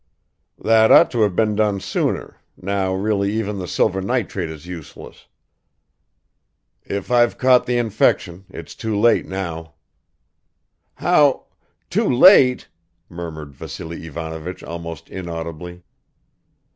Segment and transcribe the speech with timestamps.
[0.57, 5.27] "That ought to have been done sooner, now really even the silver nitrate is useless.
[6.83, 9.75] If I've caught the infection, it's too late now."
[10.95, 11.45] "How...
[11.91, 12.67] too late...?"
[13.09, 15.83] murmured Vassily Ivanovich almost inaudibly.